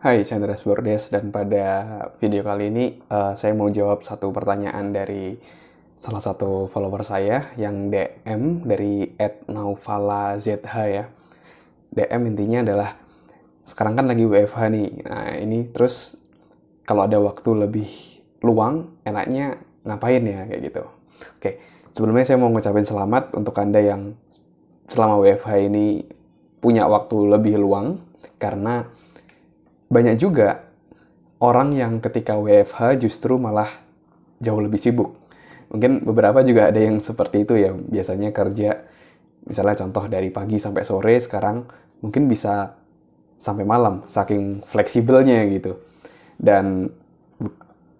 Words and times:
Hai, 0.00 0.24
saya 0.24 0.40
Andreas 0.40 0.64
Bordes 0.64 1.12
dan 1.12 1.28
pada 1.28 1.84
video 2.16 2.40
kali 2.40 2.72
ini 2.72 3.04
uh, 3.12 3.36
saya 3.36 3.52
mau 3.52 3.68
jawab 3.68 4.00
satu 4.00 4.32
pertanyaan 4.32 4.96
dari 4.96 5.36
salah 5.92 6.24
satu 6.24 6.64
follower 6.72 7.04
saya 7.04 7.52
yang 7.60 7.92
DM 7.92 8.64
dari 8.64 9.12
@nauvalazh 9.44 10.48
ya. 10.48 11.04
DM 11.92 12.22
intinya 12.32 12.64
adalah 12.64 12.96
sekarang 13.60 14.00
kan 14.00 14.08
lagi 14.08 14.24
WFH 14.24 14.72
nih. 14.72 14.88
Nah, 15.04 15.36
ini 15.36 15.68
terus 15.68 16.16
kalau 16.88 17.04
ada 17.04 17.20
waktu 17.20 17.68
lebih 17.68 17.92
luang, 18.40 19.04
enaknya 19.04 19.60
ngapain 19.84 20.24
ya 20.24 20.48
kayak 20.48 20.62
gitu. 20.64 20.82
Oke, 21.36 21.60
sebelumnya 21.92 22.24
saya 22.24 22.40
mau 22.40 22.48
ngucapin 22.48 22.88
selamat 22.88 23.36
untuk 23.36 23.52
Anda 23.60 23.84
yang 23.84 24.16
selama 24.88 25.20
WFH 25.20 25.68
ini 25.68 26.08
punya 26.56 26.88
waktu 26.88 27.36
lebih 27.36 27.60
luang 27.60 28.00
karena 28.40 28.88
banyak 29.90 30.16
juga 30.16 30.70
orang 31.42 31.74
yang 31.74 31.98
ketika 31.98 32.38
WFH 32.38 33.02
justru 33.02 33.36
malah 33.36 33.68
jauh 34.38 34.62
lebih 34.62 34.78
sibuk. 34.78 35.18
Mungkin 35.70 36.06
beberapa 36.06 36.42
juga 36.46 36.70
ada 36.70 36.78
yang 36.78 37.02
seperti 37.02 37.42
itu 37.42 37.54
ya, 37.58 37.74
biasanya 37.74 38.30
kerja 38.30 38.86
misalnya 39.40 39.76
contoh 39.82 40.04
dari 40.06 40.28
pagi 40.28 40.60
sampai 40.60 40.84
sore 40.84 41.16
sekarang 41.18 41.64
mungkin 42.04 42.28
bisa 42.28 42.76
sampai 43.40 43.64
malam 43.64 44.04
saking 44.06 44.62
fleksibelnya 44.62 45.48
gitu. 45.50 45.80
Dan 46.38 46.88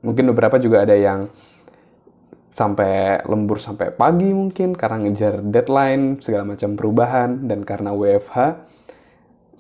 mungkin 0.01 0.25
beberapa 0.33 0.57
juga 0.57 0.85
ada 0.85 0.97
yang 0.97 1.29
sampai 2.55 3.25
lembur 3.25 3.57
sampai 3.57 3.95
pagi 3.95 4.37
mungkin 4.37 4.77
karena 4.77 5.01
ngejar 5.07 5.41
deadline 5.49 6.21
segala 6.21 6.45
macam 6.45 6.77
perubahan 6.77 7.49
dan 7.49 7.65
karena 7.65 7.95
WFH 7.97 8.37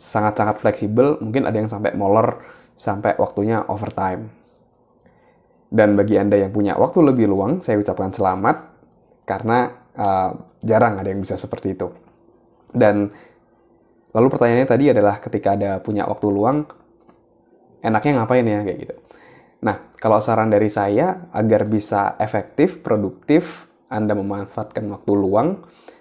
sangat-sangat 0.01 0.65
fleksibel, 0.65 1.21
mungkin 1.21 1.45
ada 1.45 1.61
yang 1.61 1.69
sampai 1.69 1.93
molor 1.93 2.41
sampai 2.81 3.21
waktunya 3.21 3.61
overtime. 3.69 4.33
Dan 5.69 5.95
bagi 5.95 6.17
Anda 6.17 6.41
yang 6.41 6.51
punya 6.51 6.75
waktu 6.81 7.05
lebih 7.05 7.29
luang, 7.29 7.61
saya 7.61 7.77
ucapkan 7.77 8.09
selamat 8.11 8.57
karena 9.29 9.71
uh, 9.95 10.31
jarang 10.65 10.99
ada 10.99 11.13
yang 11.13 11.21
bisa 11.21 11.37
seperti 11.37 11.77
itu. 11.77 11.93
Dan 12.73 13.13
lalu 14.11 14.27
pertanyaannya 14.33 14.67
tadi 14.67 14.85
adalah 14.91 15.21
ketika 15.21 15.55
ada 15.55 15.79
punya 15.85 16.09
waktu 16.09 16.27
luang, 16.33 16.65
enaknya 17.85 18.25
ngapain 18.25 18.49
ya 18.49 18.65
kayak 18.65 18.79
gitu. 18.89 18.95
Nah, 19.61 19.93
kalau 20.01 20.19
saran 20.25 20.49
dari 20.49 20.73
saya 20.73 21.29
agar 21.37 21.69
bisa 21.69 22.17
efektif, 22.17 22.81
produktif, 22.81 23.69
Anda 23.93 24.17
memanfaatkan 24.17 24.89
waktu 24.89 25.13
luang 25.13 25.61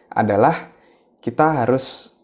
adalah 0.10 0.72
kita 1.20 1.68
harus 1.68 2.16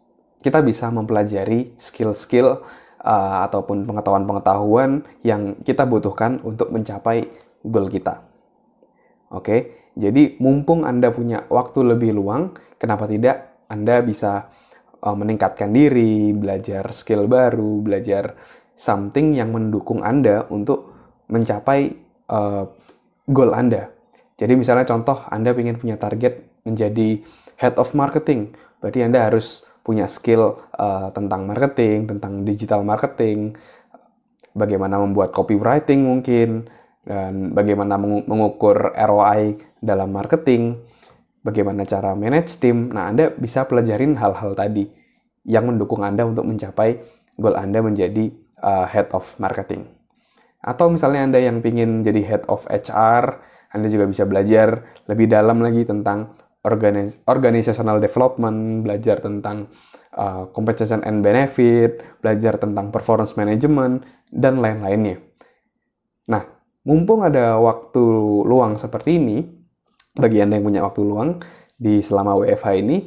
kita 0.45 0.61
bisa 0.61 0.93
mempelajari 0.93 1.73
skill-skill 1.81 2.61
uh, 3.01 3.38
ataupun 3.49 3.89
pengetahuan-pengetahuan 3.89 5.01
yang 5.25 5.57
kita 5.65 5.89
butuhkan 5.89 6.38
untuk 6.45 6.69
mencapai 6.69 7.25
goal 7.65 7.89
kita. 7.89 8.21
Oke, 9.33 9.89
jadi 9.97 10.38
mumpung 10.38 10.85
Anda 10.85 11.09
punya 11.09 11.49
waktu 11.49 11.97
lebih 11.97 12.13
luang, 12.13 12.53
kenapa 12.77 13.09
tidak 13.09 13.66
Anda 13.66 14.05
bisa 14.05 14.53
uh, 15.01 15.17
meningkatkan 15.17 15.73
diri, 15.73 16.29
belajar 16.38 16.93
skill 16.93 17.25
baru, 17.25 17.81
belajar 17.81 18.38
something 18.77 19.33
yang 19.33 19.49
mendukung 19.49 20.05
Anda 20.05 20.45
untuk 20.53 20.93
mencapai 21.25 21.89
uh, 22.29 22.69
goal 23.25 23.49
Anda. 23.57 23.89
Jadi 24.38 24.53
misalnya 24.53 24.85
contoh 24.85 25.25
Anda 25.25 25.57
ingin 25.57 25.81
punya 25.81 25.97
target 25.97 26.61
menjadi 26.69 27.17
head 27.57 27.81
of 27.81 27.97
marketing, 27.97 28.53
berarti 28.77 29.01
Anda 29.01 29.25
harus 29.25 29.66
punya 29.86 30.09
skill 30.09 30.58
uh, 30.73 31.14
tentang 31.14 31.45
marketing, 31.45 32.09
tentang 32.09 32.41
digital 32.41 32.81
marketing, 32.81 33.53
bagaimana 34.58 34.97
membuat 34.97 35.30
copywriting 35.30 36.02
mungkin, 36.02 36.66
dan 37.05 37.53
bagaimana 37.53 38.02
mengukur 38.02 38.97
ROI 38.97 39.61
dalam 39.78 40.09
marketing, 40.09 40.81
bagaimana 41.46 41.85
cara 41.85 42.18
manage 42.18 42.57
tim. 42.57 42.90
Nah, 42.90 43.13
Anda 43.13 43.29
bisa 43.29 43.69
pelajarin 43.69 44.18
hal-hal 44.18 44.57
tadi 44.57 44.90
yang 45.46 45.69
mendukung 45.69 46.02
Anda 46.02 46.25
untuk 46.25 46.50
mencapai 46.50 47.06
goal 47.38 47.53
Anda 47.53 47.85
menjadi 47.85 48.34
uh, 48.66 48.90
head 48.90 49.13
of 49.13 49.29
marketing. 49.38 49.85
Atau 50.66 50.90
misalnya 50.90 51.29
Anda 51.29 51.40
yang 51.46 51.62
ingin 51.62 52.02
jadi 52.02 52.25
head 52.25 52.44
of 52.50 52.66
HR, 52.66 53.38
Anda 53.69 53.88
juga 53.94 54.09
bisa 54.09 54.25
belajar 54.25 54.81
lebih 55.06 55.29
dalam 55.29 55.62
lagi 55.62 55.85
tentang 55.85 56.34
organis 56.66 57.22
organizational 57.30 58.02
development, 58.02 58.81
belajar 58.81 59.22
tentang 59.22 59.70
uh, 60.18 60.50
compensation 60.50 61.06
and 61.06 61.22
benefit, 61.22 62.02
belajar 62.20 62.58
tentang 62.58 62.90
performance 62.90 63.38
management, 63.38 64.02
dan 64.34 64.58
lain-lainnya. 64.58 65.22
Nah, 66.26 66.44
mumpung 66.81 67.22
ada 67.22 67.62
waktu 67.62 68.02
luang 68.44 68.81
seperti 68.81 69.22
ini, 69.22 69.46
bagi 70.18 70.42
Anda 70.42 70.58
yang 70.58 70.66
punya 70.66 70.81
waktu 70.81 71.02
luang 71.06 71.38
di 71.78 72.02
selama 72.02 72.34
WFH 72.42 72.68
ini, 72.82 72.97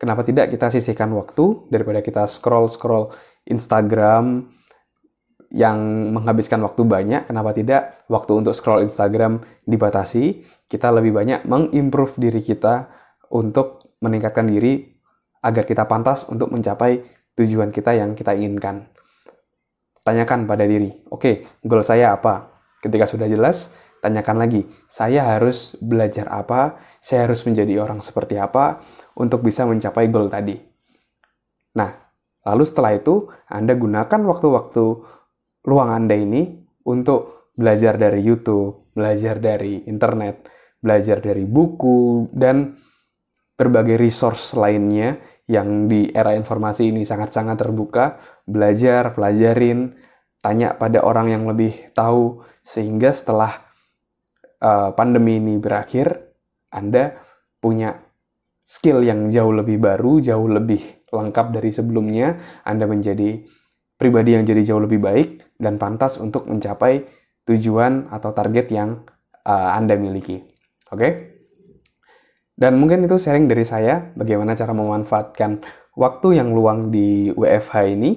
kenapa 0.00 0.24
tidak 0.24 0.48
kita 0.48 0.72
sisihkan 0.72 1.12
waktu 1.12 1.68
daripada 1.68 2.00
kita 2.00 2.24
scroll-scroll 2.24 3.12
Instagram 3.44 4.48
yang 5.54 6.10
menghabiskan 6.10 6.58
waktu 6.66 6.82
banyak, 6.82 7.30
kenapa 7.30 7.54
tidak 7.54 8.02
waktu 8.10 8.34
untuk 8.34 8.58
scroll 8.58 8.82
Instagram 8.82 9.38
dibatasi, 9.62 10.42
kita 10.66 10.90
lebih 10.90 11.14
banyak 11.14 11.46
mengimprove 11.46 12.18
diri 12.18 12.42
kita 12.42 12.90
untuk 13.30 13.94
meningkatkan 14.02 14.50
diri 14.50 14.82
agar 15.46 15.62
kita 15.62 15.86
pantas 15.86 16.26
untuk 16.26 16.50
mencapai 16.50 17.06
tujuan 17.38 17.70
kita 17.70 17.94
yang 17.94 18.18
kita 18.18 18.34
inginkan. 18.34 18.90
Tanyakan 20.02 20.50
pada 20.50 20.66
diri, 20.66 20.90
oke, 21.06 21.22
okay, 21.22 21.34
goal 21.62 21.86
saya 21.86 22.18
apa? 22.18 22.50
Ketika 22.82 23.06
sudah 23.06 23.30
jelas, 23.30 23.72
tanyakan 24.02 24.36
lagi, 24.42 24.66
saya 24.90 25.38
harus 25.38 25.78
belajar 25.78 26.28
apa? 26.34 26.82
Saya 26.98 27.30
harus 27.30 27.46
menjadi 27.46 27.78
orang 27.78 28.02
seperti 28.02 28.36
apa 28.36 28.82
untuk 29.16 29.40
bisa 29.46 29.64
mencapai 29.64 30.10
goal 30.10 30.26
tadi? 30.28 30.58
Nah, 31.78 31.94
lalu 32.42 32.64
setelah 32.66 32.92
itu, 32.92 33.30
Anda 33.48 33.72
gunakan 33.78 34.20
waktu-waktu 34.28 34.84
luang 35.64 35.90
Anda 35.90 36.16
ini 36.16 36.48
untuk 36.84 37.50
belajar 37.56 37.96
dari 37.96 38.20
YouTube, 38.20 38.92
belajar 38.92 39.40
dari 39.40 39.84
internet, 39.88 40.48
belajar 40.78 41.24
dari 41.24 41.48
buku, 41.48 42.28
dan 42.34 42.76
berbagai 43.54 43.96
resource 43.96 44.58
lainnya 44.58 45.16
yang 45.46 45.86
di 45.86 46.10
era 46.10 46.34
informasi 46.34 46.90
ini 46.90 47.06
sangat-sangat 47.06 47.56
terbuka, 47.56 48.18
belajar, 48.44 49.14
pelajarin, 49.14 49.94
tanya 50.42 50.76
pada 50.76 51.00
orang 51.06 51.32
yang 51.32 51.44
lebih 51.48 51.94
tahu, 51.96 52.42
sehingga 52.60 53.14
setelah 53.14 53.52
uh, 54.60 54.90
pandemi 54.92 55.38
ini 55.40 55.56
berakhir, 55.56 56.34
Anda 56.68 57.14
punya 57.62 57.94
skill 58.64 59.04
yang 59.06 59.30
jauh 59.30 59.54
lebih 59.54 59.78
baru, 59.78 60.18
jauh 60.20 60.48
lebih 60.50 61.08
lengkap 61.08 61.46
dari 61.54 61.70
sebelumnya, 61.70 62.36
Anda 62.66 62.90
menjadi 62.90 63.44
pribadi 64.04 64.36
yang 64.36 64.44
jadi 64.44 64.60
jauh 64.68 64.84
lebih 64.84 65.00
baik 65.00 65.56
dan 65.56 65.80
pantas 65.80 66.20
untuk 66.20 66.44
mencapai 66.44 67.08
tujuan 67.48 68.12
atau 68.12 68.36
target 68.36 68.68
yang 68.68 69.00
uh, 69.48 69.72
Anda 69.72 69.96
miliki. 69.96 70.44
Oke? 70.92 71.00
Okay? 71.00 71.12
Dan 72.52 72.76
mungkin 72.76 73.08
itu 73.08 73.16
sharing 73.16 73.48
dari 73.48 73.64
saya 73.64 74.12
bagaimana 74.12 74.52
cara 74.52 74.76
memanfaatkan 74.76 75.64
waktu 75.96 76.36
yang 76.36 76.52
luang 76.52 76.92
di 76.92 77.32
WFH 77.32 77.74
ini. 77.96 78.12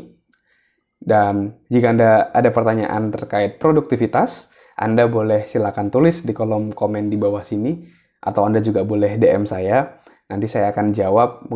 Dan 0.98 1.64
jika 1.72 1.94
Anda 1.96 2.12
ada 2.36 2.50
pertanyaan 2.52 3.14
terkait 3.14 3.64
produktivitas, 3.64 4.52
Anda 4.75 5.08
boleh 5.08 5.48
silakan 5.48 5.88
tulis 5.88 6.28
di 6.28 6.36
kolom 6.36 6.75
komen 6.75 7.08
di 7.08 7.16
bawah 7.16 7.42
sini 7.42 7.80
atau 8.22 8.44
Anda 8.44 8.59
juga 8.59 8.84
boleh 8.84 9.16
DM 9.16 9.48
saya. 9.48 10.04
Nanti 10.28 10.52
saya 10.52 10.75
akan 10.75 10.92
jawab 10.92 11.48